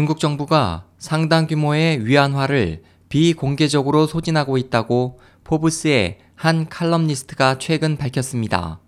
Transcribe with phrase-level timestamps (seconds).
[0.00, 8.80] 중국 정부가 상당 규모의 위안화를 비공개적으로 소진하고 있다고 포브스의 한 칼럼니스트가 최근 밝혔습니다.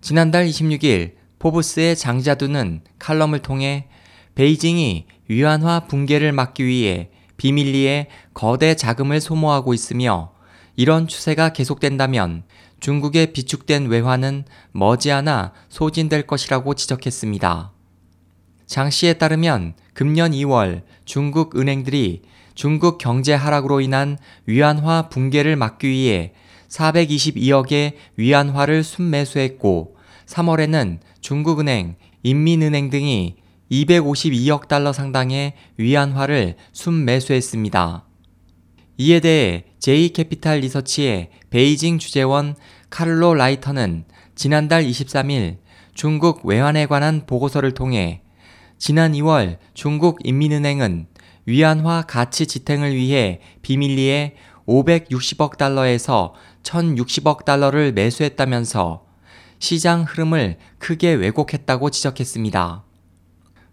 [0.00, 3.88] 지난달 26일 포브스의 장자두는 칼럼을 통해
[4.36, 10.30] 베이징이 위안화 붕괴를 막기 위해 비밀리에 거대 자금을 소모하고 있으며
[10.76, 12.44] 이런 추세가 계속된다면
[12.78, 17.73] 중국의 비축된 외화는 머지않아 소진될 것이라고 지적했습니다.
[18.66, 22.22] 장 씨에 따르면 금년 2월 중국 은행들이
[22.54, 26.32] 중국 경제 하락으로 인한 위안화 붕괴를 막기 위해
[26.68, 29.96] 422억의 위안화를 순매수했고
[30.26, 33.36] 3월에는 중국은행, 인민은행 등이
[33.70, 38.04] 252억 달러 상당의 위안화를 순매수했습니다.
[38.96, 42.54] 이에 대해 제이캐피탈 리서치의 베이징 주재원
[42.90, 45.58] 카를로 라이터는 지난달 23일
[45.94, 48.23] 중국 외환에 관한 보고서를 통해
[48.78, 51.06] 지난 2월 중국 인민은행은
[51.46, 54.34] 위안화 가치 지탱을 위해 비밀리에
[54.66, 59.04] 560억 달러에서 1060억 달러를 매수했다면서
[59.58, 62.84] 시장 흐름을 크게 왜곡했다고 지적했습니다.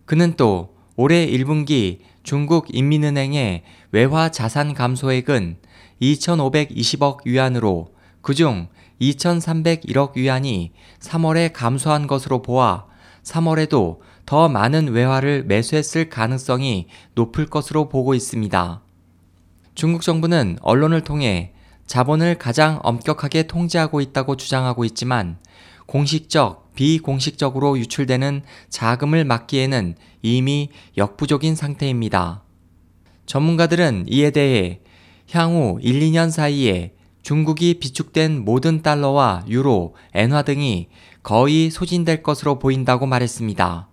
[0.06, 5.58] 그는 또 올해 1분기 중국 인민은행의 외화 자산 감소액은
[6.02, 8.68] 2,520억 위안으로 그중
[9.02, 12.91] 2,301억 위안이 3월에 감소한 것으로 보아
[13.24, 18.82] 3월에도 더 많은 외화를 매수했을 가능성이 높을 것으로 보고 있습니다.
[19.76, 21.54] 중국 정부는 언론을 통해
[21.86, 25.38] 자본을 가장 엄격하게 통제하고 있다고 주장하고 있지만
[25.88, 32.44] 공식적, 비공식적으로 유출되는 자금을 막기에는 이미 역부족인 상태입니다.
[33.26, 34.80] 전문가들은 이에 대해
[35.32, 40.90] 향후 1, 2년 사이에 중국이 비축된 모든 달러와 유로, 엔화 등이
[41.24, 43.88] 거의 소진될 것으로 보인다고 말했습니다.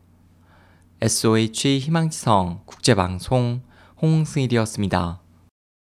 [1.01, 3.63] SOH 희망지성 국제방송
[4.01, 5.21] 홍승일이었습니다.